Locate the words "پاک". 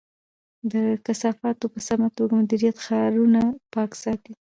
3.73-3.91